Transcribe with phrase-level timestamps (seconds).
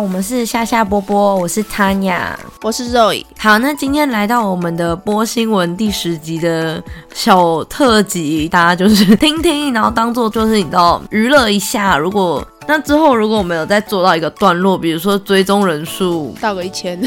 [0.00, 2.30] 我们是夏夏波波，我是 Tanya，
[2.62, 3.22] 我是 Roy。
[3.38, 6.82] 好，那今天来到我们的播新闻第十集的
[7.12, 11.98] 小特辑，大家就是听听，然后当做就是你知道娱乐一下。
[11.98, 16.98] 如果那之后，如果我们有再做到一个段落，比如说追踪人数到个一千，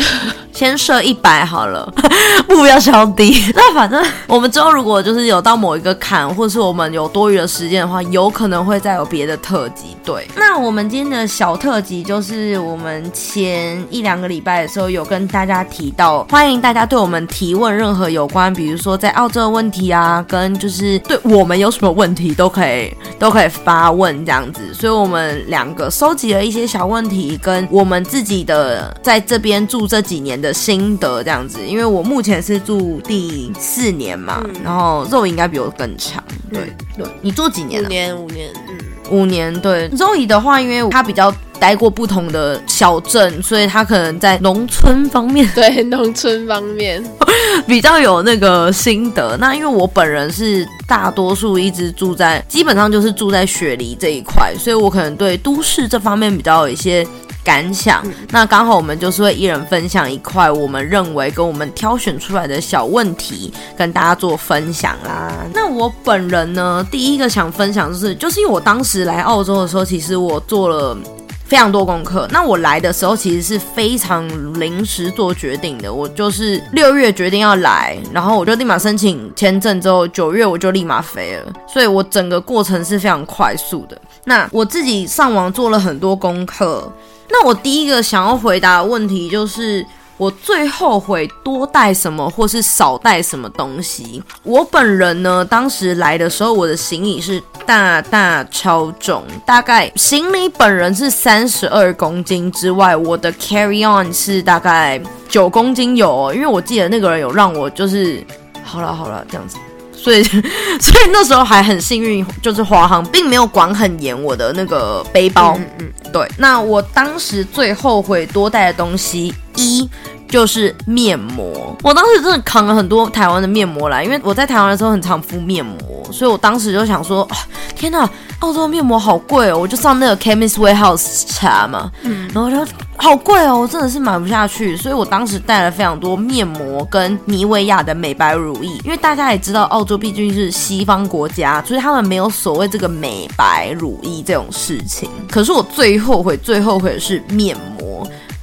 [0.54, 1.92] 先设一百好了，
[2.48, 3.44] 目标稍低。
[3.56, 9.98] 那反正我们之后如果就是有到某一个坎，或是我们有多余的时间的话，有可能会再有别的特辑。
[10.04, 24.74] 对，那我们今天的小特辑就是我们前一两个礼拜的时候有跟大家提到，欢迎大家对我们提问任何有关，比如说在澳洲的问题啊，跟就是对我们有什么问题都可以都可以发问这样子。
[24.74, 25.24] 所以我们。
[25.48, 31.66] 两个收集了一些小问题，跟我们自己的在这边住这几年的心得这样子。
[31.66, 36.24] 因为我目前是住第四年嘛，然后肉应该比我更长。
[36.52, 37.82] 对对，你住几年？
[37.84, 38.78] 五年，五年，嗯，
[39.10, 39.62] 五年。
[39.62, 41.34] 对，肉姨的话，因为他比较。
[41.60, 47.02] 待过不同的小镇，所以他可能在农村方面， 对农村方面
[47.66, 49.38] 比较有那个心得。
[49.38, 57.08] 那因为我本人是大多数一直住在，基本上就是住在雪梨这一块，所以我可能对都市这方面比较有一些
[57.44, 58.04] 感想。
[58.30, 65.34] 那刚好我们就是会一人分享一块我们认为跟我们挑选出来的小问题，跟大家做分享啦。
[65.54, 70.98] 那我本人呢，第一个想分享就是，就是因为我当时来澳洲的时候，其实我做了。
[71.46, 72.28] 非常多功课。
[72.32, 74.28] 那我来的时候其实是非常
[74.60, 75.94] 临时做决定的。
[75.94, 81.54] 我就是六月决定要来，然后我就立马申请签证，之后九月我就立马飞了。
[81.68, 84.00] 所以我整个过程是非常快速的。
[84.26, 86.92] 那我自己上网做了很多功课。
[87.30, 89.86] 那我第一个想要回答的问题就是。
[90.18, 94.24] 我最后悔多带什么，或是少带什么东西。
[94.44, 106.32] 我本人呢，当时来的时候，我的行李是大大超重，大概行李本人是三十二公斤之外，我的 carry on 是大概九公斤有。
[106.34, 108.24] 因为我记得那个人有让我就是
[108.64, 109.58] 好了好了这样子，
[110.04, 110.22] 所以
[110.80, 115.56] 所以那时候还很幸运，就是华航并没有管很严我的那个背包。
[115.58, 116.28] 嗯嗯，对。
[116.38, 119.34] 那我当时最后悔多带的东西。
[119.56, 119.88] 一
[120.34, 125.80] 就是面膜，我当时真的扛了很多台湾的面膜来，因为我在台湾的时候很常敷面膜，
[126.12, 127.28] 所以我当时就想说，
[127.76, 145.08] 天哪，澳洲面膜好贵哦，我就上那个 Chemist Warehouse 查嘛，嗯，然后就好贵哦，我真的是买不下去，所以我当时带了非常多面膜跟妮维雅的美白乳液，因为大家也知道，澳洲毕竟是西方国家，所以他们没有所谓这个美白乳液这种事情。
[145.30, 147.73] 可是我最后悔、最后悔的是面膜。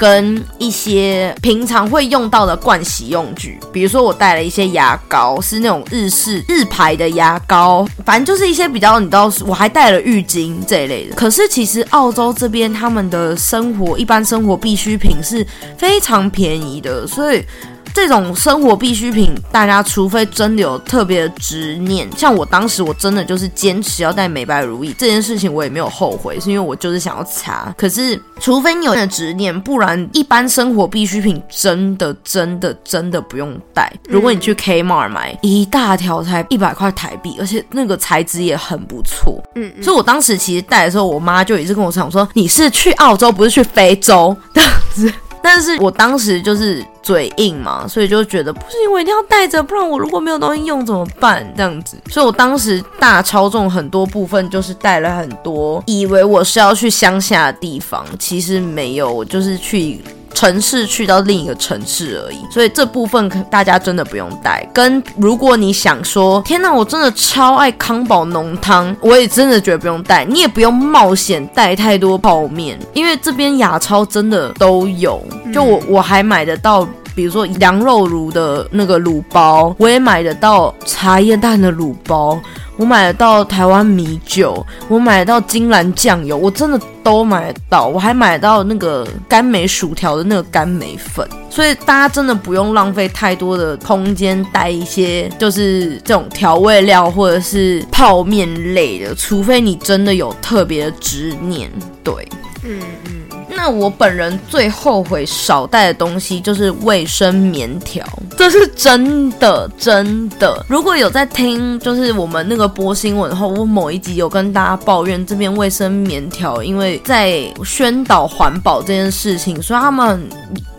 [0.01, 11.15] 跟一些平常会用到的盥洗用具，比如说我带了一些牙膏，是那种日式日牌的牙膏，反正就是一些比较，你知道，我还带了浴巾这一类的。
[11.15, 15.47] 可是其实澳洲这边他们的生活一般生活必需品是
[15.77, 17.45] 非常便宜的，所以。
[17.93, 27.75] 这种生活必需品，大家除非真的有特别的执念，像我当时我真的就是坚持要带美白如意这件事情，我也没有后悔，是因为我就是想要擦。
[27.77, 33.93] 可是除非你有点执念，不然一般生活必需品真的真的真的不用带。
[34.09, 39.43] 如果你去 Kmart 买一大条才一百块台币，而且那个材质也很不错。
[39.57, 45.13] 嗯，所以我当时其实带的时候，我妈就一直跟我讲说：“你是去澳洲，不是去非洲。” 这样子。
[45.43, 51.47] 但是我当时就是嘴硬嘛，所以就觉得不行，我一定要带着，不然我如果没有东西用怎么办？
[51.57, 60.01] 这样子，所以我当时大超重很多部分，就是带了很多，以为我是要去乡下的地方，其实没有，我就是去。
[60.41, 64.67] 城市去到另一个城市而已，所以这部分大家真的不用带。
[64.73, 70.25] 跟如果你想说，天哪，我真的超爱康宝浓汤，我也真的觉得不用带。
[70.25, 75.23] 你也不用冒险带太多泡面，因为这边亚超真的都有。
[75.53, 76.89] 就我我还买得到，
[77.21, 82.41] 比如说羊肉炉的那个卤包，我也买得到茶叶蛋的卤包。
[82.79, 87.87] 我买得到台湾米酒，我买得到金兰酱油，我真的都买得到。
[87.89, 101.71] 我还买到那个甘梅薯条的那个甘梅粉，所以大家真的不用浪费太多的空间带一些就是这种调味料或者是泡面类的，除非你真的有特别的执念。
[102.03, 102.27] 对，
[102.65, 103.20] 嗯嗯。
[103.63, 108.03] 那我本人最后悔少带的东西就是卫生棉条，
[108.35, 110.65] 这是真的真的。
[110.67, 120.27] 如果有在听，就是我们那个播新闻后，我某一集有跟大家抱怨这边卫生棉条，因为在宣导环保这件事情，所以他们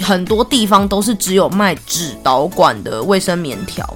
[0.02, 3.88] 很多地方都是只有卖纸导管的卫生棉条，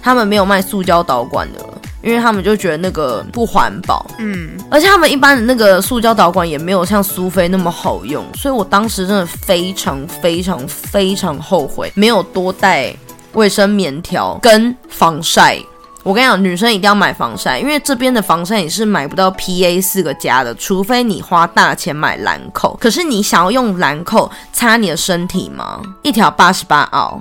[0.00, 1.67] 他们没有卖塑胶导管的。
[2.02, 12.94] 因为他们就觉得那个不环保，嗯，而且他们一般的那个塑胶导管也没有像苏菲那么好用，所以我当时真的非常非常非常后悔没有多带
[13.32, 15.58] 卫生棉条跟防晒。
[16.04, 22.74] 我跟你讲，女生一定要买防晒，因为这边的防晒你是买不到 PA 四个加的，除非你花大钱买兰蔻。
[22.80, 25.82] 可是你想要用兰蔻擦你的身体吗？
[26.02, 27.20] 一条八十八澳。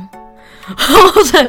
[1.31, 1.43] 这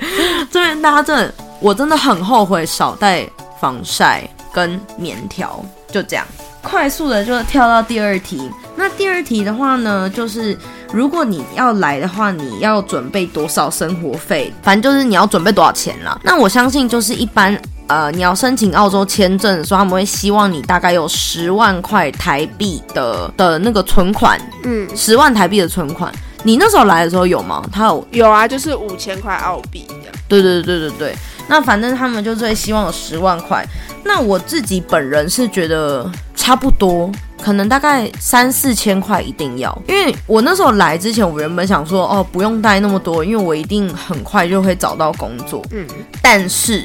[0.51, 3.27] 这边大家真的，我真的很后悔少带
[3.61, 6.25] 防晒跟棉条，就这样。
[6.63, 8.51] 快速的就跳到第二题。
[8.77, 10.57] 那第二题的话呢，就是
[10.93, 14.53] 如果你要来的话，你要准备多少生活费？
[14.63, 16.19] 反正就是你要准备多少钱啦。
[16.23, 26.13] 那我相信就是一般呃，你要申请澳洲签证的时候，他们会希望你大概有十万块台币的的那个存款，嗯，十万台币的存款。
[26.45, 27.65] 你那时候来的时候有吗？
[27.73, 29.87] 他有有啊，就是五千块澳币。
[30.29, 31.17] 对对对对对，
[31.49, 33.67] 那反正他们就最希望有十万块。
[34.05, 37.11] 那我自己本人是觉得差不多，
[37.43, 45.63] 可能大概三四千块一定要，因为我那时候来之前，我原本想说哦，不用带那么多，因为我一定很快就会找到工作。
[45.73, 45.87] 嗯，
[46.23, 46.85] 但是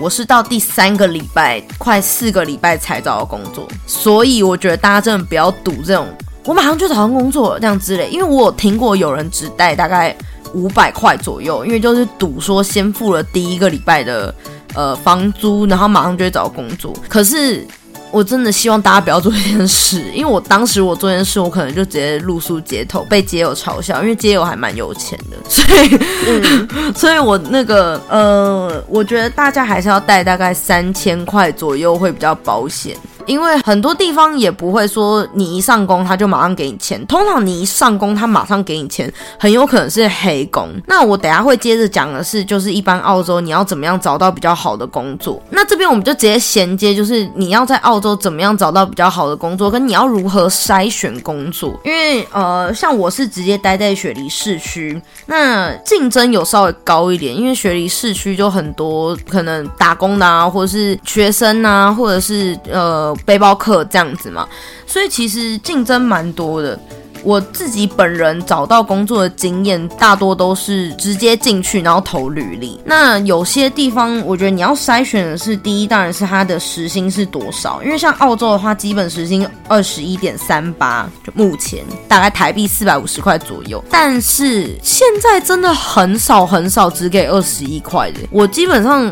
[0.00, 6.06] 我是到第三个礼拜，快四个礼拜才找到工作，所以我觉得大家真的不要赌这种，
[6.44, 10.16] 我马上就找到工作了这样之类，因为我有听过有人只带大概
[10.54, 14.34] 五百块左右，因为就是赌说先付了第一个礼拜的
[14.74, 16.94] 呃房租，然后马上就会找到工作。
[17.08, 17.66] 可是
[18.10, 25.98] 我真的希望大家不要做这件事，因为我当时我做这件事，我可能就直接露宿街头，被街友嘲笑，因为街友还蛮有钱的，所以，
[26.94, 32.96] 所以我那个呃，我觉得大家还是要带大概三千块左右会比较保险。
[33.26, 40.68] 因为很多地方也不会说你一上工他就马上给你钱，通常你一上工他马上给你钱，很有可能是黑工。
[40.86, 45.42] 那我等下会接着讲的是，就是一般澳洲你要怎么样找到比较好的工作。
[45.50, 51.78] 那这边我们就直接衔接，就是你要在澳洲怎么样找到比较好的工作，跟你要如何筛选工作。
[51.84, 63.13] 因为呃，像我是直接待在雪梨市区，那竞争有稍微高一点，因为雪梨市区就很多可能打工的啊，或者是学生啊，或者是呃。
[63.24, 64.48] 背包客这样子嘛，
[64.86, 66.78] 所以其实竞争蛮多的。
[67.22, 72.78] 我自己本人找到工作的经验，大多都是直接进去，然后投履历。
[72.84, 83.82] 那有些地方，我觉得你要筛选的是，第一当然是它的时薪是多少，因为像澳洲的话，基本时薪二十一点三八，就目前大概台币四百五十块左右。
[83.88, 89.10] 但是现在真的很少很少只给二十一块的，我基本上。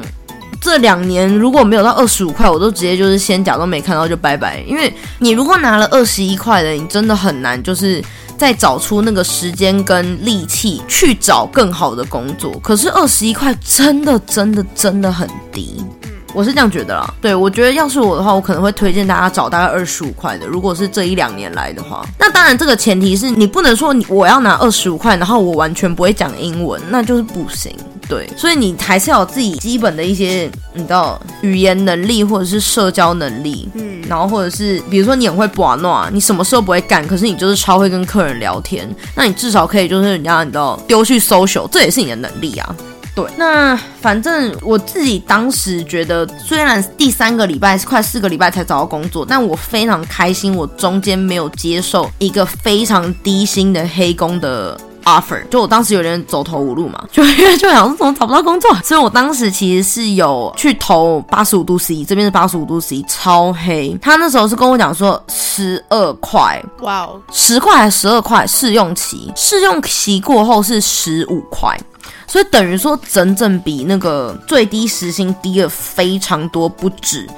[0.62, 4.60] 这两年如果没有到二十五块，我都直接就是先假装没看到就拜拜。
[4.60, 8.00] 因为你如果拿了二十一块的，你真的很难就是
[8.38, 12.52] 再找出那个时间跟力气去找更好的工作。
[12.62, 15.84] 可是二十一块真的真的真的很低，
[16.32, 17.12] 我是这样觉得啦。
[17.20, 20.46] 对我觉得要是我的话，我可能会推荐大家找大概二十五块的。
[20.46, 27.74] 如果是这一两年来的话，那当然这个前提是你不能说你我要拿二十五块，然后我完全不会讲英文，那就是不行。
[28.12, 42.76] 对，所以你还是要有自己基本的一些，你知道语言能力或者是社交能力，嗯，然后或者是比如说你很会玩诺，你什么事都不会干，可是你就是超会跟客人聊天，那你至少可以就是人家你知道丢去 social，这也是你的能力啊。
[43.14, 54.78] 对，那反正我自己当时觉得，虽然第三个礼拜是快四个礼拜才找到工作，但我非常开心，我中间没有接受一个非常低薪的黑工的。
[55.04, 68.46] Offer 就我当时有点走投无路嘛， 就因为就想说怎么找不到工作，所以我当时其实是有去投八十五度 C，这边是八十五度 C 超黑，他那时候是跟我讲说十二块，哇哦，十块还是十二块？
[68.46, 71.78] 试用期，试用期过后是十五块，
[72.26, 77.28] 所以等于说整整比那个最低时薪低了非常多不止。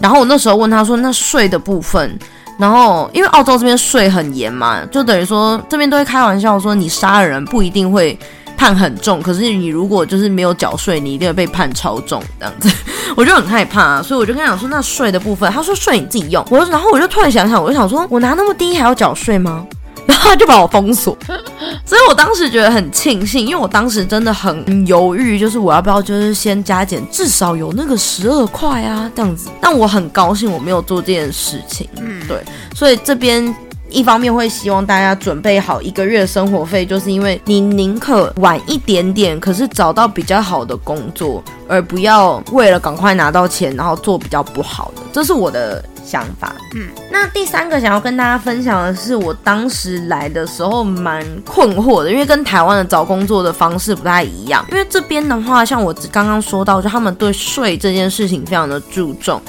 [0.00, 2.18] 然后我那时候问他说那税的部分。
[2.60, 8.16] 然后，因为澳洲这边税很严嘛，就等于说这边都会开玩笑说，你杀了人不一定会
[8.56, 12.70] 判很重，可是你如果就是没有缴税，你一定会被判超重这样子。
[13.16, 16.44] 我就很害怕，所以我就跟他讲说，那税的部分，他说税你自己用。
[16.50, 19.66] 我然后我就突然想想，我就想说，我拿那么低还要缴税吗？
[20.10, 21.16] 然后他就把我封锁，
[21.86, 29.48] 所以我当时觉得很庆幸，因为我当时真的很犹豫，就是我要不要就是先加减，至少有那个十二块啊这样子。
[29.60, 32.42] 但我很高兴我没有做这件事情，嗯，对，
[32.74, 33.54] 所以这边
[33.88, 45.84] 一方面会希望大家准备好一个月的生活费，就是因为你宁可晚一点点，可是找到比较好的工作，而不要为了赶快拿到钱，然后做比较不好的，这是我的。
[46.04, 46.54] 想法。
[46.74, 54.64] 嗯，那第三个想要跟大家分享的是，我当时来的时候蛮困惑的，因为跟台湾的找工作的方式不太一样。
[54.70, 59.40] 因为这边的话，像我刚刚说到，就他们对税这件事情非常的注重。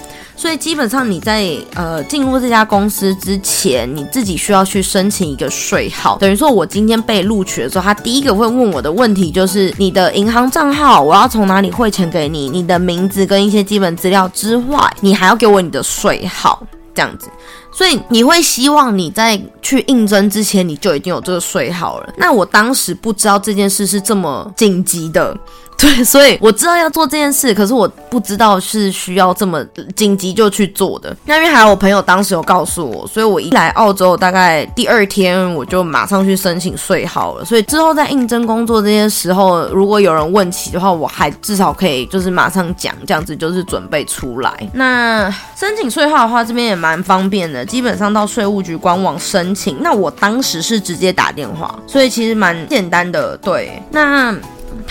[0.42, 6.18] 所以基本上你在呃进入这家公司之前，你自己需要去申请一个税号。
[6.18, 12.50] 等于说，我今天被录取的时候，他第一个会问我的问题就是你的银行账号，我要从哪里汇钱给你？
[12.50, 17.28] 你的名字跟一些基本资料之外，你还要给我你的税号，这样子。
[17.72, 22.14] 所以你会希望你在去应征之前，你就已经有这个税号了。
[22.18, 25.38] 那我当时不知道这件事是这么紧急的。
[25.82, 31.16] 对， 所以我知道要做这件事，可是我不知道是需要这么紧急就去做的。
[31.26, 37.44] 那因为还有我朋友当时有告诉我，所以我一来澳洲大概第二天我就马上去申请税号了。
[37.44, 44.70] 所以之后在应征工作这些时候，如果有人问起的话，我还至少可以就是马上讲，这样子就是准备出来。
[44.74, 49.78] 那申请税号的话，这边也蛮方便的，基本上到税务局官网申请。
[49.82, 53.36] 那我当时是直接打电话，所以其实蛮简单的。
[53.38, 54.36] 对，那。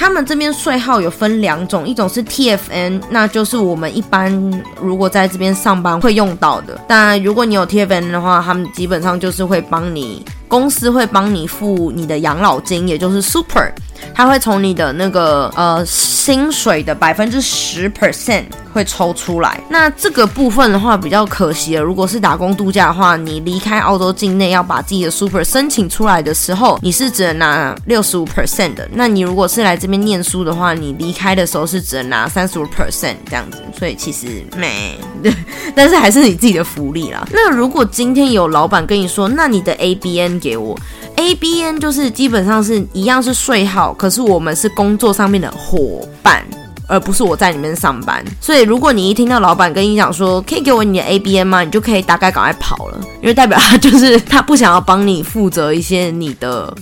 [0.00, 4.32] 他们这边税号有分两种，一种是 TFN，那就是我们一般
[4.80, 6.80] 如果在这边上班会用到的。
[6.88, 13.70] 但如果你有 TFN 的话，他们基本上就是会帮你，公司会帮你付你的养老金，也就是 Super。
[14.14, 21.82] 他会从你的那个呃薪水的百分之十 percent 会抽出来，那这个部分的话比较可惜了。
[21.82, 28.88] 如果是打工度假的话，你离开澳洲境内要把自己的 super 申请出来的时候，你是只能拿六十五 percent 的。
[28.92, 33.58] 那你如果是来这边念书的话，你离开的时候是只能拿三十五 percent 这样子。
[33.78, 34.98] 所以其实没，
[35.74, 37.26] 但是还是你自己的福利啦。
[37.32, 40.78] 那如果今天有老板跟你说，那你的 ABN 给我。
[41.16, 46.42] A B N 就是基本上是一样是税号，可是我们是工作上面的伙伴，
[46.90, 48.24] 而不是我在里面上班。
[48.40, 51.62] 所以如果你一听到老板跟你讲说可以给我你的 A B N 吗？
[51.62, 56.74] 你就可以大概赶快跑了，因为代表他就是他不想要帮你负责一些你的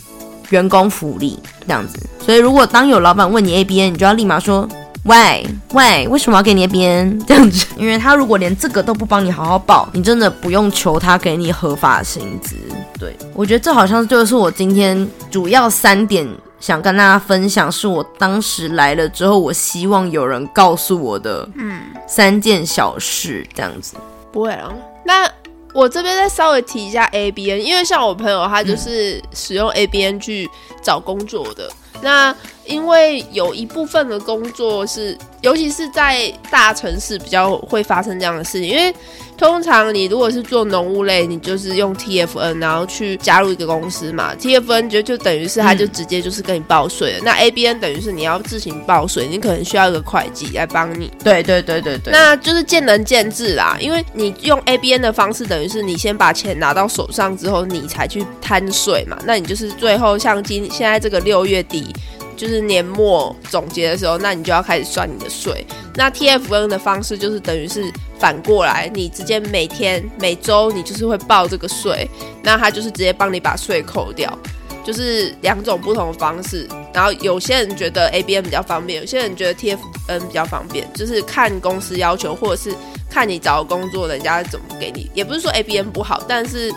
[0.49, 2.01] 员工福利这样子。
[2.25, 4.67] 所以如果当有老板问你 A B N，你就要立马说。
[5.05, 7.65] 喂喂，为什么要给你 A B N 这样子？
[7.79, 12.57] 因为他如果连这个都不帮你好好报，你真的不用求他给你合法薪资。
[12.99, 16.29] 对我觉得这好像就是我今天主要三点
[16.61, 23.97] 想跟大家分享，是我当时来了之后，我希望有人告诉我的，嗯，三件小事这样子。
[24.33, 24.73] 不会啊，
[25.05, 25.31] 那
[25.73, 30.51] 我这边再稍微提一下 A B N，因为像我朋友他就是使用 A B N 去
[30.83, 31.71] 找工作的。
[32.01, 32.35] 那
[32.65, 38.95] 因为有一部分的工作是，尤其是在大城市比较会发生这样的事情，因为。
[39.39, 44.35] 通常你如果是做农务类，你就是用 TFN，然后去加入一个公司嘛。
[44.35, 47.21] TFN 就就等于是它就直接就是跟你报税了。
[47.23, 51.11] 那 ABN 等于是你要自行报税，你可能需要一个会计来帮你。
[51.23, 52.13] 对对对对对。
[52.13, 59.17] 那就是见仁见智啦，因为你用 ABN 的方式，等于是你先把钱拿到手上之后，你才去摊税嘛。
[59.25, 61.87] 那你就是最后像今现在这个六月底。
[62.39, 65.67] 就是年末总结的时候，那你就要开始算你的税。
[65.97, 72.09] 那 TFN 的方式就是等于是反过来，你直接每天、每周你就是会报这个税，
[72.45, 74.33] 那他就是直接帮你把税扣掉，
[74.85, 76.69] 就是两种不同的方式。
[76.95, 82.73] 然后有些人觉得 ABN 比较方便，有些人觉得 TFN 比较方便，就是看公司要求，或者是
[83.11, 85.11] 看你找工作人家怎么给你。
[85.13, 86.73] 也不是说 ABN 不好，但是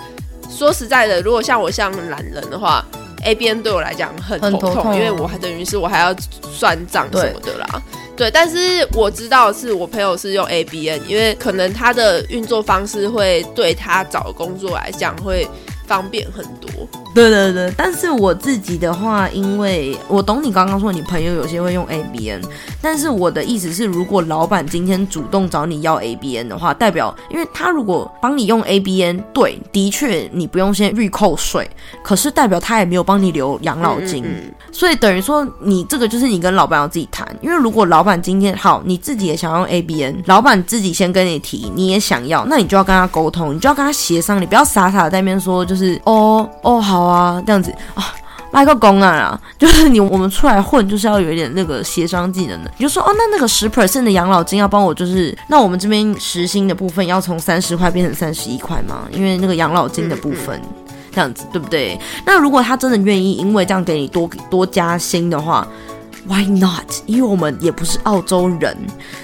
[0.49, 2.83] 说实在的，如果像我像懒人的话。
[3.23, 7.81] A B N 对我来讲很头痛，因为我还等于是我还要算账什么的啦。
[8.15, 15.47] 对，但是我知道是我朋友是用 A B N，因为可能他的运作方式会对他找工作来讲会。
[15.87, 16.69] 方便很多，
[17.13, 22.41] 对对对，但是我自己的话，因为我懂你刚刚说你朋友有些会用 ABN，
[22.81, 31.69] 但是我的意思是，如果老板今天主动找你要 ABN 的话，代表因为他如果帮你用 ABN，对，的确你不用先预扣税，
[32.01, 34.23] 可是代表他也没有帮你留养老金，
[34.71, 45.97] 所以等于说你这个就是你跟老板要自己谈，因为如果老板今天好，你自己也想用 ABN，老板自己先跟你提，你也想要，那你就要跟他沟通，你就要跟他协商，你不要傻傻的在那边说就是。
[46.03, 48.13] 哦哦好啊，这样子啊，
[48.51, 52.71] 卖个公案啊， 就是你我们出来混，就是要有一点那个协商技能的。
[52.77, 59.07] 你就说哦，那那个十 percent 的养老金要帮我，就是那我们这边实薪的部分要从三十块变成三十一块吗？
[59.11, 60.61] 因为那个养老金的部分
[61.13, 61.97] 这样子，对不对？
[62.25, 65.65] 那如果他真的愿意，因为这样给你多多加薪的话，
[66.27, 66.85] Why not？
[67.07, 68.77] 因为我们也不是澳洲人，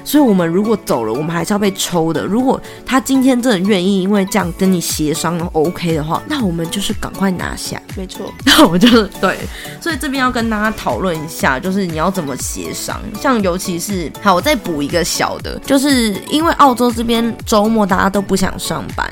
[0.03, 2.25] 所以我们如果走了，我们还是要被抽的。
[2.25, 7.79] 如果他今天真的愿意，因为这样跟你协商 OK 的话，那我们就是赶快拿下。
[7.95, 9.37] 没错，那我就是对，
[9.79, 12.99] 所以这边要跟大家讨论一下，就是你要怎么协商。
[13.21, 19.07] 像尤其是好，我再补一个小的，就是因为澳洲这边周末大家都不想上班，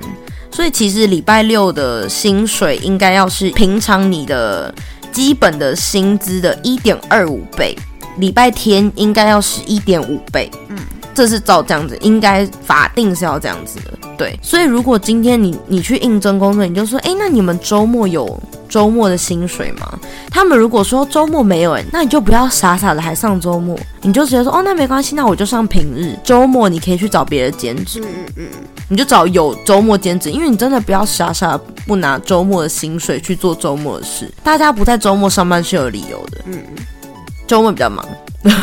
[0.52, 4.74] 所以其实礼拜六的薪水应该要是平常你的。
[5.16, 7.74] 基本的薪资的一点二五倍，
[8.18, 10.78] 礼拜天应该要是一点五倍，嗯，
[11.14, 14.38] 这是照这样子，应该法定是要这样子的，对。
[14.42, 19.98] 所以如果今天你你去应征工作，你就说，哎，那你们周末有周末的薪水吗？
[20.30, 28.48] 他们如果说周末没有，哎，那你就不要傻傻的还上周末，你就直接说，哦，那没关系，那我就上平日，周末你可以去找别的兼职，嗯嗯嗯，
[28.88, 31.60] 你就找有周末兼职，因为你真的不要傻傻。
[31.88, 36.40] 不拿周末的薪水去做周末的事，大家不在周末上班是有理由的。
[36.46, 36.60] 嗯，
[37.46, 38.04] 周末比较忙，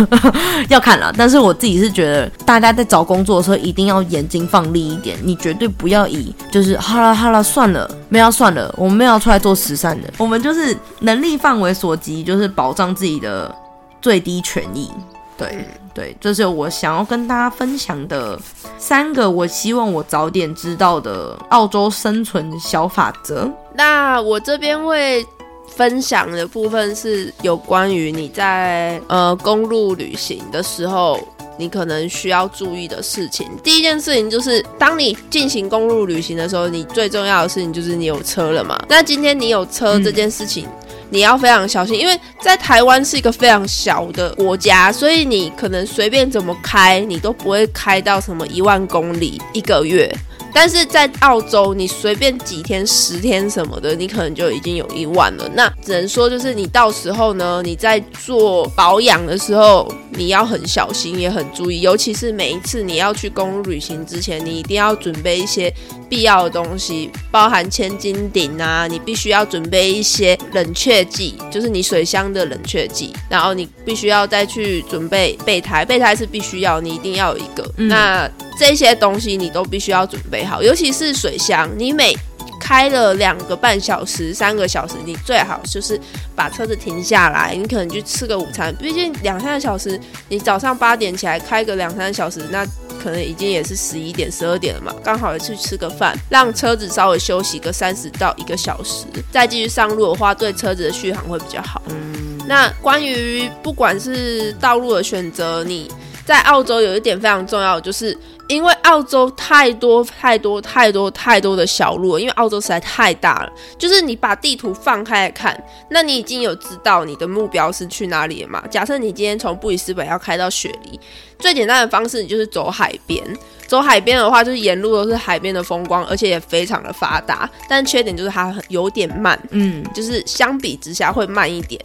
[0.69, 1.15] 要看了。
[1.17, 13.55] 但是我自己是觉得，大家在找工作的时候一定要眼睛放利一点，你绝对不要以就是好啦好啦算了，没有算了，我们没有出来做慈善的，我们就是能力范围所及，就是保障自己的
[14.01, 14.91] 最低权益。
[15.39, 15.65] 对。
[15.95, 18.39] 对，这是我想要跟大家分享的
[18.79, 23.51] 三个我希望我早点知道的澳洲生存小法则。
[23.75, 25.25] 那我这边会
[25.69, 31.19] 分享的部分是有关于你在呃公路旅行的时候，
[31.59, 33.47] 你可能需要注意的事情。
[33.63, 38.83] 第一件事情就是，当你进行公路旅行的时候，你最重要的事情就是你有车了嘛？
[38.89, 40.67] 那今天你有车这件事情。
[41.13, 50.11] 你要非常小心，因为在台湾是一个非常小的国家，所以你可能随便怎么开，你都不会开到什么一万公里一个月。
[50.55, 55.51] 但是在澳洲，你随便几天、十天什么的，你可能就已经有一万了。
[55.55, 61.81] 那只能说，就是你到时候呢，你在做保养的时候，你要很小心，也很注意。
[61.81, 65.73] 尤其是每一次你要去公路旅行之前，你一定要准备一些
[66.13, 73.15] 必要的东西，包含千斤顶啊，你必须要准备一些冷却剂，就是你水箱的冷却剂。
[73.31, 77.67] 然后你必须要再去准备备胎，备胎是必须要，你一定要有一个。
[77.79, 81.67] 那这些东西你都必须要准备好，尤其是水箱。
[81.79, 82.15] 你每
[82.61, 85.99] 开了两个半小时、三个小时，你最好就是
[86.37, 87.55] 把车子停下来。
[87.55, 92.67] 你可能去吃个午餐，毕竟两三个小时，你早上八点起来开个两三个小时，那
[93.03, 94.95] 可能已经也是十一点、十二点了嘛。
[95.03, 101.83] 刚好也去吃个饭，让车子稍微休息个三十到一个小时，再继续上路的话，对车子的续航会比较好。
[101.89, 105.91] 嗯，那关于不管是道路的选择，你
[106.25, 108.17] 在澳洲有一点非常重要，就是。
[108.53, 113.53] 因为澳洲太多太多太多太多的小路了，因为澳洲实在太大了。
[113.79, 118.63] 就是你把地图放开来看，那你已经有知道你的目标是去哪里了嘛？
[118.71, 121.01] 假设你今天从布里斯本要开到雪梨，
[121.39, 123.25] 最简单的方式你就是走海边。
[123.67, 127.49] 走海边的话，就是沿路都是海边的风光，而且也非常的发达。
[127.67, 131.81] 但缺点就是它有点慢，嗯，就是相比之下会慢一点。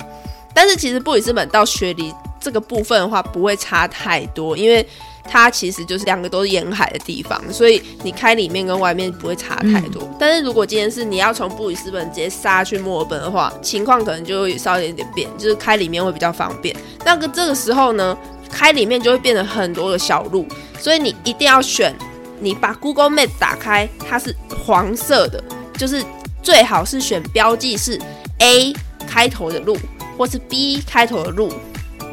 [0.53, 4.85] 但是其实布里斯本到雪梨这个部分的话，不会差太多，因为。
[5.27, 10.01] 它其实就是两个都是沿海的地方，所以你开里面跟外面不会差太多。
[10.19, 16.75] 但是如果今天是你要从布里斯本直接杀去墨尔本的话，情况可能就会稍微有点变，就是开里面会比较方便。
[17.05, 18.17] 那个这个时候呢，
[18.49, 20.47] 开里面就会变成很多的小路，
[20.79, 21.93] 所以你一定要选，
[22.39, 24.35] 你把 Google Map 打开，它是
[24.65, 25.43] 黄色的，
[25.77, 26.03] 就是
[26.41, 27.99] 最好是选标记是
[28.39, 28.73] A
[29.07, 29.77] 开头的路，
[30.17, 31.51] 或是 B 开头的路。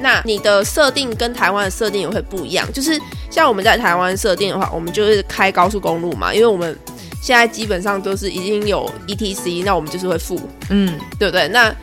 [0.01, 6.77] 那你的设定跟台湾的设定也会不一样，就是像我们在台湾设定的话，我们就是开高速公路嘛，因为我们
[7.23, 11.49] 现在基本上都是已经有 E T C，那我们就是会付，嗯，对不对？
[11.49, 11.75] 那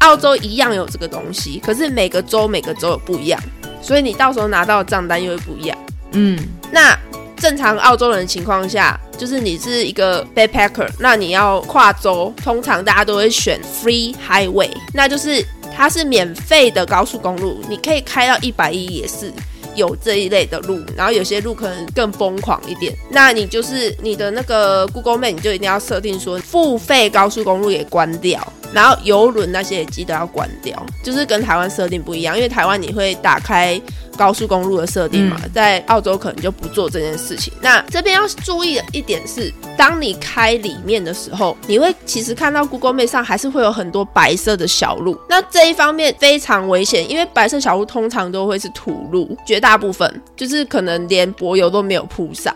[0.00, 3.40] 澳洲一样有这个东西，可是每个州每个州有不一样，
[3.80, 5.78] 所以你到时候拿到的账单又会不一样，
[6.12, 6.38] 嗯。
[6.70, 6.94] 那
[7.36, 15.42] 正常澳洲人的情况下，就是你是一个 backpacker，那你要跨州，通常大家都会选 free highway，那就是。
[15.74, 19.32] 它是免费的高速公路，你可以开到一百一也是
[19.74, 22.94] 有这一类的路，然后有些路可能更疯狂一点。
[23.10, 28.40] 那你就是你的那个 Google Map，你就一定要设定说付费高速公路给关掉。
[28.72, 33.80] 然后游轮那些也记得要关掉，就是跟台湾设定不一样，因为台湾你会打开
[34.16, 37.52] 高速公路的设定嘛，在澳洲可能就不做这件事情。
[37.60, 52.54] 那这边要注意的一点是，当你开里面的时候，你会其实看到 Google Map 上还是会有很多白色的小路，那这一方面非常危险，因为白色小路通常都会是土路，绝大部分就是可能连柏油都没有铺上。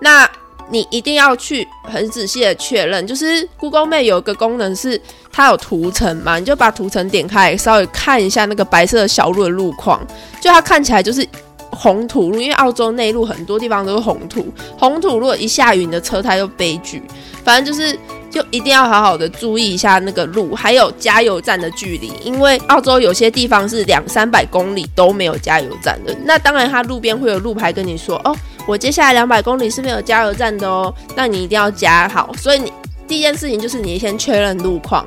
[0.00, 0.28] 那
[0.70, 5.00] 你一定要去很仔细的确认，就是 Google Map 有一个功能是
[5.32, 10.04] 它有图层嘛，你就把图层点开，稍微看一下那个白色的小路的路况，
[10.40, 11.26] 就它看起来就是
[11.70, 14.46] 红土路，因为澳洲内陆很多地方都是红土，
[14.78, 17.02] 红土如果一下雨，你的车胎就悲剧，
[17.44, 17.98] 反正就是。
[18.28, 26.14] 就一定要好好的注意一下那个路，还有加油站的距离，因为澳洲有些地方是两三百公里都没有加油站的。
[26.24, 32.32] 那当然，它路边会有路牌跟你说，哦，我接下来两百公里是没有加油站的哦，那你一定要加好。
[32.34, 32.72] 所以你
[33.06, 35.06] 第一件事情就是你先确认路况，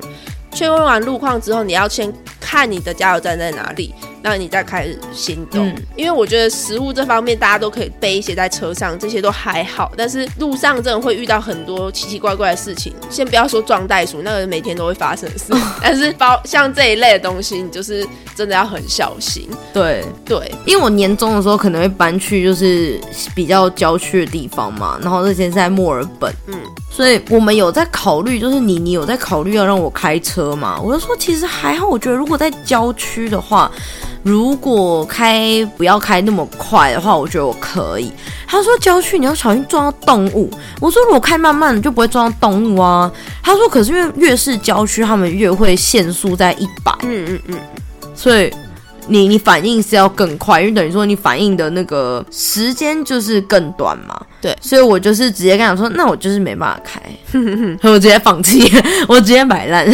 [0.53, 3.93] 确认完路况之后，你要先看你的加油站在哪里。
[4.21, 9.91] 那你再开始行动，因为我觉得食物这方面大家都可以背一些在车上，这些都还好。
[9.95, 12.93] 但是路上真的会遇到很多奇奇怪怪的事情。
[13.09, 15.53] 先不要说撞袋鼠，那个每天都会发生的事。
[15.81, 18.05] 但是包像这一类的东西，你就是
[18.35, 19.47] 真的要很小心。
[19.73, 22.99] 对对，因为我年终的时候可能会搬去就是
[23.33, 26.55] 比较郊区的地方嘛，然后那些是在墨尔本，嗯，
[26.91, 30.79] 所以我们有在考虑，就是你你有在考虑要让我开车吗？
[30.83, 33.71] 我就说其实还好，我觉得如果在郊区的话。
[34.23, 38.11] 如果开不要开那么快的话，我觉得我可以。
[38.47, 40.51] 他说郊区你要小心撞到动物。
[40.79, 43.11] 我说如果开慢慢的就不会撞到动物啊。
[43.41, 46.93] 他说可是因为越是郊区，他们越会限速在一百。
[47.03, 47.59] 嗯嗯嗯。
[48.13, 48.51] 所以
[49.07, 54.19] 你你反应是要更快，因为等于说你反应的那个时间就是更短嘛。
[54.41, 57.01] 对，所以我就是直接跟他说，那我就是没办法开，
[57.89, 58.71] 我直接放弃，
[59.07, 59.85] 我直接摆烂。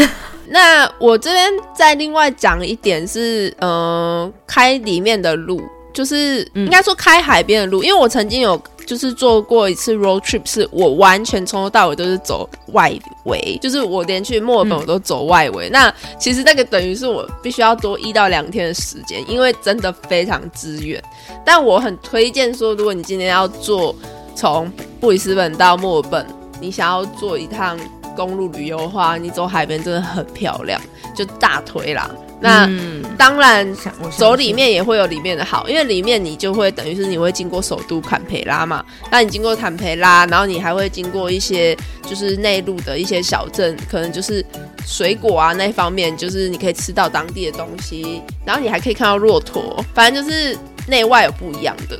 [0.48, 5.62] 那我这边再另外讲一点是，呃，开里面的路，
[5.94, 15.70] 就是应该说开海边的路，因为我曾经有就是做过一次 road trip，是我完全从头到尾都是走外围，就是我连去墨尔本我都走外围。
[15.70, 21.04] 那其实那个等于是我必须要多一到两天的时间，因为真的非常之远。
[21.44, 23.96] 但我很推荐说，如果你今天要做
[24.36, 26.26] 从布里斯本到墨尔本，
[26.62, 27.80] 你想要做一趟。
[28.16, 30.80] 公路旅游的话，你走海边真的很漂亮，
[31.16, 32.10] 就大推啦。
[32.42, 32.70] 那
[33.18, 33.76] 当然，
[34.18, 38.86] 走里面也会有里面的好，因为里面你就会等于是你会经过首都坎培拉嘛。
[39.10, 44.46] 那你经过坎培拉，然后你还会经过一些就是内陆的一些小镇，可能就是
[44.86, 50.56] 水果啊那方面，就是你可以吃到当地的东西，然后你还可以看到骆驼，反正就是
[50.88, 51.98] 内外有不一样的。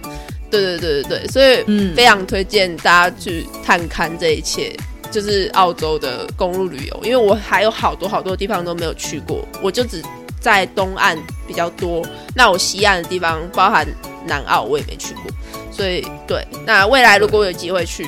[0.52, 4.76] 对对对对对，所以非常推荐大家去探看这一切。
[5.16, 10.04] 就是澳洲的公路旅游，因为我还有好多好多地方都没有去过，我就只
[10.42, 12.06] 在东岸比较多。
[12.36, 13.88] 那我西岸的地方，包含
[14.28, 15.24] 南澳，我也没去过。
[15.72, 18.06] 所以，对，那未来如果有机会去，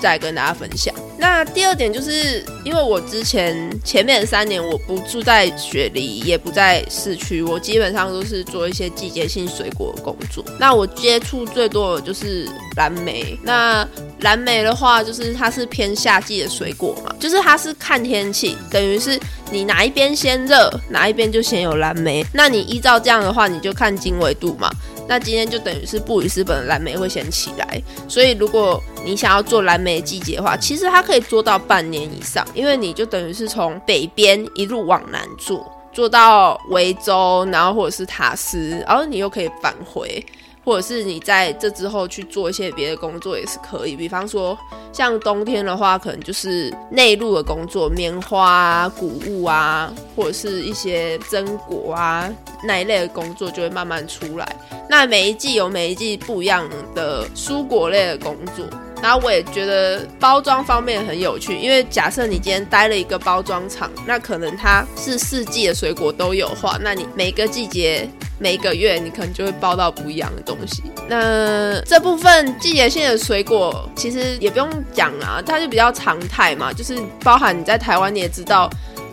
[0.00, 0.94] 再跟大家分享。
[1.20, 10.44] 那第二点就是，因为我之前前面三年我不住在雪梨，也不在市区，我基本上都是做一些季节性水果的工作。
[10.60, 13.36] 那我接触最多的就是蓝莓。
[13.42, 13.86] 那
[14.20, 19.18] 蓝莓的话，就是它是偏夏季的水果嘛，就是它是看天气，等于是
[19.50, 22.24] 你哪一边先热，哪一边就先有蓝莓。
[22.32, 24.70] 那你依照这样的话，你就看经纬度嘛。
[25.08, 40.22] 那今天就等于是布里斯本的蓝莓会先起来，所以如果你想要做蓝莓季节的话，其实它可以做到半年以上，因为你就等于是从北边一路往南做，做到维州，然后或者是塔斯，然后你又可以返回。
[40.64, 44.58] 或者是你在这之后去做一些别的工作也是可以，比方说
[44.92, 52.28] 像冬天的话，可能就是内陆的工作，棉花啊、谷物啊，或者是一些榛果啊
[52.64, 54.46] 那一类的工作就会慢慢出来。
[54.90, 58.66] 那每一季有每一季不一样的蔬果类的工作。
[59.02, 68.08] 然后我也觉得包装方面很有趣，因为假设你今天待了一个包装厂，那可能它是四季的水果都有话，那你每个季节、
[68.38, 70.82] 每个月，你可能就会包到不一样的东西。
[71.08, 78.68] 那这部分季节性的水果其实也不用讲啊，它就比较常态嘛，就是包含你在台湾你也知道，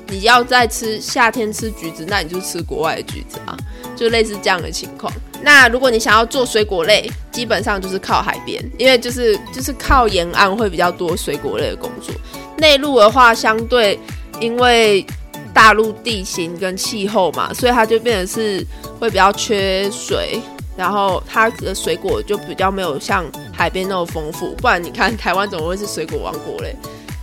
[0.09, 3.55] 你要在吃夏天吃橘子，那你就吃国外的橘子啊，
[3.95, 5.11] 就类似这样的情况。
[5.41, 12.13] 那如果你想要做水果类，基本上就是靠海边，因为就是就是靠沿岸会比较多水果类的工作。
[12.57, 13.99] 内陆的话，相对
[14.39, 15.05] 因为
[15.53, 18.65] 大陆地形跟气候嘛，所以它就变成是
[18.99, 20.41] 会比较缺水，
[20.75, 24.53] 然后它的水果就比较没有像海边那么丰富。
[24.55, 26.75] 不然你看台湾怎么会是水果王国嘞？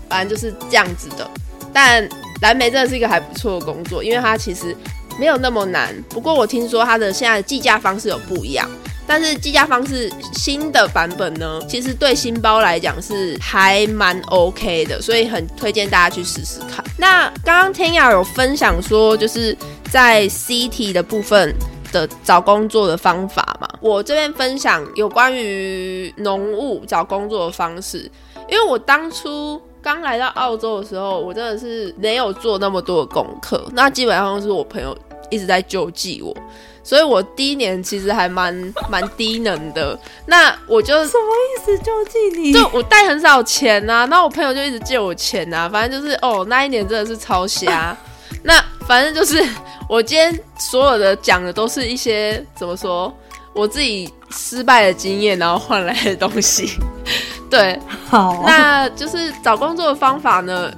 [0.08, 1.28] 反正就是这样子的。
[1.72, 2.08] 但
[2.42, 4.76] 蓝莓真的是一个还不错的工作，因为它其实。
[5.22, 8.68] 没有那么难，不过我听说它的现在的计价方式有不一样，
[9.06, 16.84] 但是计价方式新的版本呢，其实对新包来讲是还蛮 OK 的，所以很推荐大家去试试看。
[16.98, 19.56] 那刚刚天雅有分享说，就是
[19.92, 21.54] 在 CT 的部分
[21.92, 28.10] 的找工作的方法嘛，我这边分享有关于农务找工作的方式。
[28.48, 34.94] 因为我当初刚来到澳洲的时候，我真的是没有做那么多的功课，那基本上是我朋友
[35.32, 36.36] 一直在救济我，
[36.84, 38.54] 所以我第一年其实还蛮
[38.90, 39.98] 蛮低能的。
[40.26, 41.78] 那我就什么意思？
[41.78, 42.52] 救济你？
[42.52, 47.96] 就我带很少钱呐、那我朋友就一直借我钱呐、反正就是哦，那一年真的是超瞎。
[48.44, 49.42] 那反正就是
[49.88, 53.12] 我今天所有的讲的都是一些怎么说，
[53.54, 56.72] 我自己失败的经验，然后换来的东西。
[57.48, 60.72] 对，好，那就是找工作的方法呢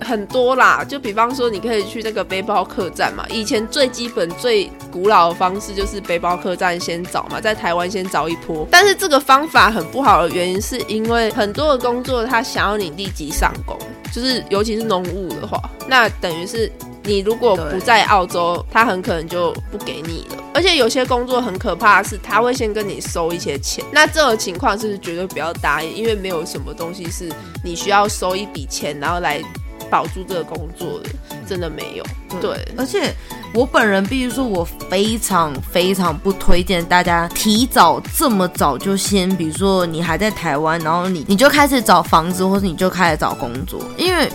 [0.00, 8.66] 很多啦，就比方说你可以去那个背包客栈嘛，以前最基本最古老的方式就是背包客栈先找嘛，在台湾先找一波。
[8.70, 13.76] 但是这个方法很不好的原因是因为很多的工作他想要你立即上工，
[14.12, 16.70] 就是尤其是农务的话，那等于是。
[17.08, 20.42] 你如果不在澳洲，他很可能就不给你了。
[20.52, 23.84] 而且有些工作很可怕的是，他会先跟你收一些钱。
[23.92, 27.30] 那这种情况是绝对不要答应，因为没有什么东西是
[27.62, 29.40] 你需要收一笔钱，然后来
[29.90, 31.10] 保住这个工作的，
[31.46, 32.04] 真的没有。
[32.40, 33.14] 对，而且
[33.54, 44.30] 我本人必须说，我非常非常不推荐大家提早这么早就先，比如说你还在台湾，然后你你就开始找房子，或者你就开始找工作，因为。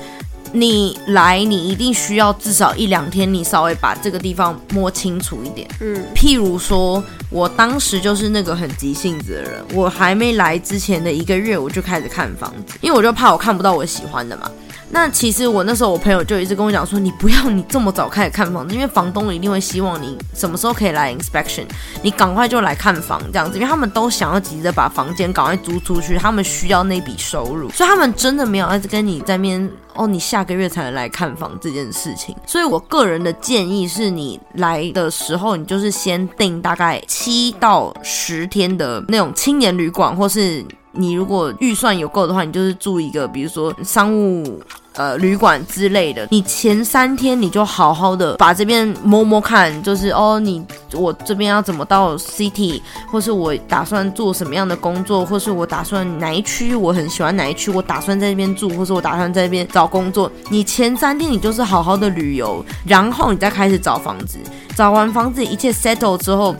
[0.53, 5.67] 你来，你一定需要至少一两天，你稍微把这个地方摸清楚一点。
[5.79, 14.51] 嗯，譬如说，我当时就是那个很急性子的人，我还没来之前的一个月，我就开始看房子，因为我就怕我看不到我喜欢的嘛。
[14.93, 21.63] 那其实我那时候我朋友就一直跟我讲说，你不要你这么早开始看房子，因为房东一定会希望你什么时候可以来 inspection，
[22.01, 32.35] 你赶快就来看房这样子，因为他们都想要急着把房间赶快租出去，他们需要那笔收入，所以他们真的没有在跟你在面哦，你下个月才能来看房这件事情。
[32.45, 44.61] 所以我个人的建议是你来的时候，你就是先订大概七到十天的那种青年旅馆，或是你如果预算有够的话，你就是住一个比如说商务。
[44.95, 60.29] 呃，旅馆之类的，你前三天你就好好的把这边摸摸看，就是哦，你我这边要怎么到 city，或是我打算做什么样的工作，或是我打算哪一区我很喜欢哪一区，我打算在这边住，或是我打算在这边找工作。
[60.49, 64.39] 你前三天你就是好好的旅游，然后你再开始找房子，
[64.75, 66.53] 找完房子一切 settle 之后。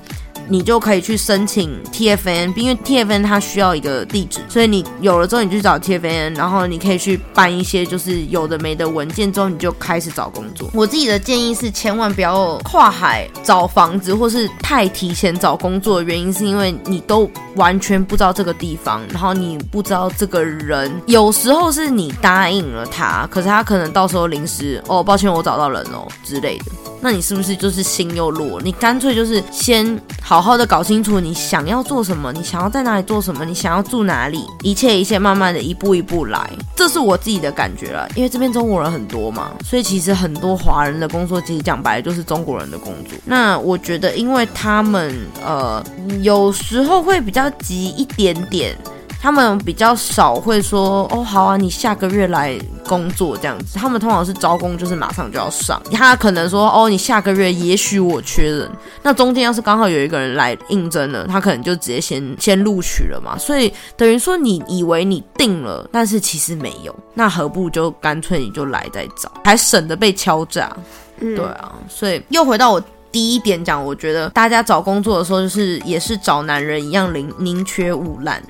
[0.47, 10.69] 你就可以去申请 TFN，因为 TFN 它需要一个地址，所以你有了之后，你去找 TFN，然后你可以去办一些就是有的没的文件，之后你就开始找工作。
[10.73, 26.65] 我自己的建议是，千万不要跨海找房子，或是太提前找工作的原因，是因为你都完全不知道这个地方，然后你不知道这个人，有时候是你答应了他，可是他可能到时候临时哦，抱歉，我找到人哦之类的。
[27.04, 28.62] 那你是不是就是心又弱？
[28.62, 29.99] 你干脆就是先
[30.32, 38.08] 好好的搞清楚你想要做什么，你想要在哪里做什么，你想要住哪里，一切一切慢慢的一步一步来，这是我自己的感觉了。
[38.15, 43.20] 因为这边中国人很多嘛，所以其实很多华人的工作其实讲白了就是中国人的工作。
[43.26, 45.13] 那我觉得，因为他们
[45.46, 45.84] 呃
[46.22, 48.74] 有时候会比较急一点点。
[49.22, 52.58] 他们比较少会说哦，好啊，你下个月来
[52.88, 53.78] 工作这样子。
[53.78, 55.80] 他们通常是招工，就是马上就要上。
[55.92, 58.68] 他可能说哦，你下个月也许我缺人，
[59.04, 63.38] 那中间要是刚好有一个人来应征了，他可能就直接先先录取了嘛。
[63.38, 66.94] 所以等于说你以为你定了，但是其实没有。
[67.14, 70.76] 那何不就干脆你就来再找，还省得被敲诈。
[71.20, 72.84] 嗯对啊，所以又回到我。
[73.12, 78.42] 第一点讲，我觉得大家找工作的时候，就是也是找男人一样宁宁缺毋滥，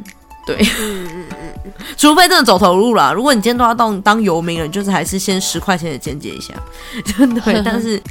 [0.46, 3.14] 对，嗯嗯嗯， 除非真的走投入了。
[3.14, 6.54] 如果你今天都要当当游民了，你就是还是先十块钱的间接一下，
[7.46, 7.62] 对。
[7.66, 8.02] 但是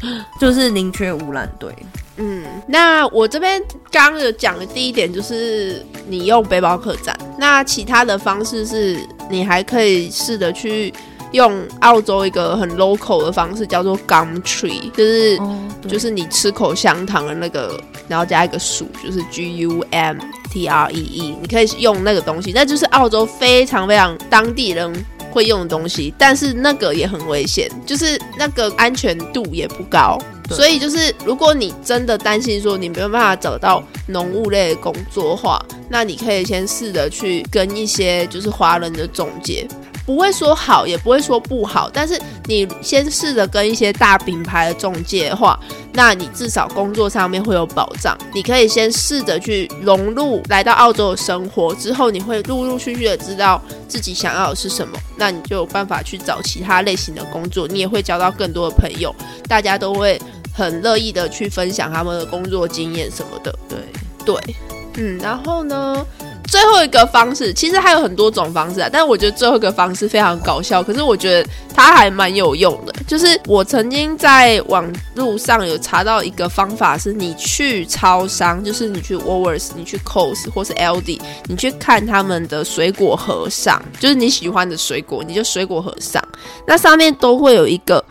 [0.41, 1.75] 就是宁缺毋滥，对。
[2.17, 8.99] 嗯，那我这边刚刚有讲的第一点就是你用背包客栈，那其他的方式是
[9.31, 10.93] 你还可以试着去
[11.33, 20.19] 用澳洲一个很 local 的方式，叫做 gum tree，就是、哦，就是你吃口香糖的那个，然后加一个薯，就是 G U M
[20.51, 24.93] T R E E，你可以用那个东西，那就是澳洲非常非常当地人
[25.31, 30.19] 会用的东西，但是那个也很危险，就是那个安全度也不高。
[30.51, 39.65] 所以就是，如果你真的担心说你没有办法找到农务类的工作的话，那你可以先试着去跟一些就是华人的中介，
[40.07, 45.59] 不会说好，也不会说不好，但是你先试着跟一些大品牌的中介的话，
[45.93, 48.17] 那你至少工作上面会有保障。
[48.35, 59.15] 你可以先试着去融入来到澳洲的生活，之后你会陆陆续续的知道自己想要的是什么，那你就有办法去找其他类型的工作，你也会交到更多的朋友，
[59.49, 60.21] 大家都会
[60.53, 63.55] 很乐意的去分享他们的工作经验什么的。
[63.69, 63.79] 对，
[64.25, 64.57] 对，
[64.95, 66.05] 嗯，然后呢，
[66.51, 72.93] 最后一个方式，其实还有很多种方式啊，但我觉得最后一个方式非常搞笑，可是我觉得它还蛮有用的。
[73.07, 74.85] 就是我曾经在网
[75.15, 86.21] 路上有查到一个方法，是你去超商，就是你去 Woolworths、你去 c o s 或是 LD，你去看他们的水果盒上，就是你喜欢的水果，你就水果盒上，
[86.67, 88.05] 那上面都会有一个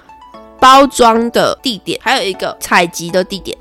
[0.61, 3.57] 包装的地点，还有一个采集的地点。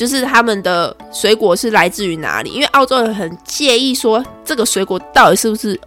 [0.00, 2.48] 就是他们的水果是来自于哪里？
[2.48, 5.78] 因为澳洲人很介意说这个水果到底是不是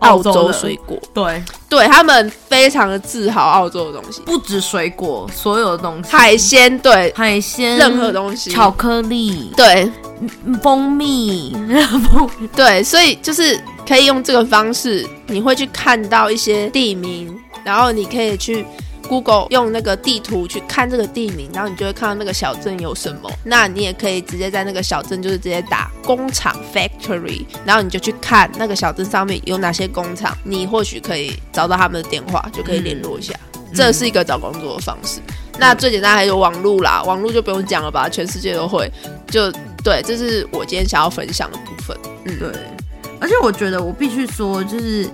[0.00, 0.98] 澳洲水果。
[1.14, 9.88] 对，对他们非常的自豪澳洲的东西，不止水果，所有的东西，海鲜，对，海鲜，任何东西，巧克力，对，
[10.60, 11.56] 蜂蜜，
[12.56, 18.66] 对，所以就是可以用这个方式，你会去看到一些地名，然后你可以去。
[19.08, 23.30] Google 用那个地图去看这个地名，然后你就会看到那个小镇有什么。
[23.44, 33.34] 那你也可以直接在那个小镇，就是直接打工厂 （factory），然后你就去看那个小镇上面有哪些工厂，你或许可以找到他们的电话，就可以联络一下。
[33.74, 35.20] 这是一个找工作的方式。
[35.58, 38.90] 那最简单还有网络啦，网络就不用讲了吧，全世界都会。
[39.28, 41.96] 就对，这是我今天想要分享的部分。
[42.24, 42.48] 嗯，对。
[43.20, 45.08] 而且我觉得我必须说，就是。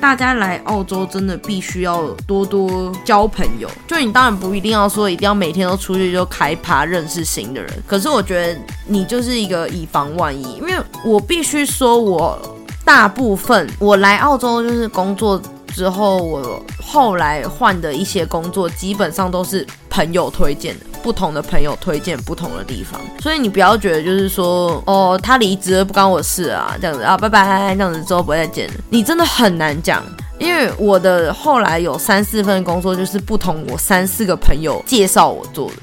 [0.00, 12.38] 大家来澳洲真的必须要多多交朋友，就你当然不一定要说一定要每天都出去就开趴认识新的人，可是我觉得你就是一个以防万一，因为我必须说，我
[12.84, 15.40] 大部分我来澳洲就是工作。
[15.74, 23.00] 之后，我后来换的一些工作，基本上都是朋友推荐的，不同的朋友推荐不同的地方。
[23.20, 28.74] 所以你不要觉得就是说，哦，他离职了不关我事啊，这样子啊，拜拜，这样子之后不会再见了。
[28.90, 30.02] 你真的很难讲，
[30.40, 35.76] 因为我的后来有三四份工作，就是不同我三四个朋友介绍我做的，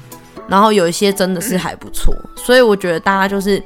[0.46, 2.14] 然后有一些真的是还不错。
[2.36, 3.62] 所以我觉得大家就是。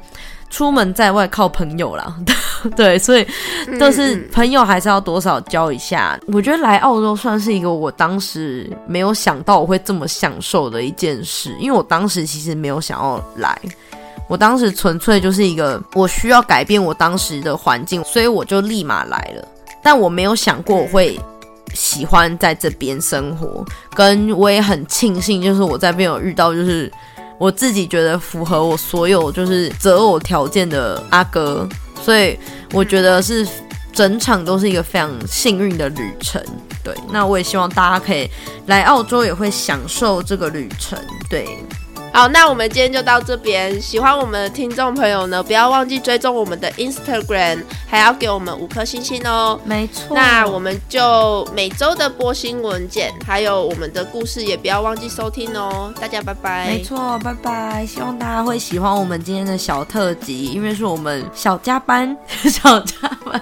[0.49, 2.15] 出门在外靠朋友啦，
[2.75, 3.27] 对，所以
[3.77, 6.17] 都是朋友还是要多少交一下。
[6.27, 13.59] 我觉得来澳洲算是一个我当时没有想到我会这么享受的一件事，因为我当时其实没有想要来，
[14.29, 19.45] 我当时纯粹就是一个我需要改变我当时的环境，所以我就立马来了。
[19.83, 21.19] 但我没有想过我会
[21.73, 26.89] 喜欢在这边生活，跟我也很庆幸，就是我在这边有遇到就是。
[27.39, 31.67] 我自己觉得符合我所有就是择偶条件的阿哥，
[32.01, 32.37] 所以
[32.73, 33.47] 我觉得是
[33.93, 36.43] 整场都是一个非常幸运的旅程。
[36.83, 38.29] 对，那我也希望大家可以
[38.65, 40.97] 来澳洲，也会享受这个旅程。
[41.29, 41.47] 对。
[42.17, 43.79] 好，那我们今天就到这边。
[43.79, 49.59] 喜欢我们的听众朋友呢，不要忘记追踪我们的 Instagram，还要给我们五颗星星哦。
[49.63, 50.15] 没错。
[50.15, 55.93] 那我们就每周的播新闻件，还有我们的故事，也不要忘记收听哦。
[56.01, 56.65] 大家拜拜。
[56.65, 57.85] 没错，拜拜。
[57.85, 62.17] 希望大家会喜欢我们今天的小特辑，因为是我们小加班，
[62.49, 63.39] 小加班。